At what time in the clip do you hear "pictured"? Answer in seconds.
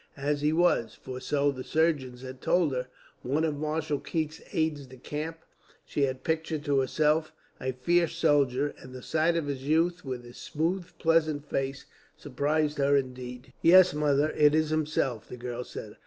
6.23-6.65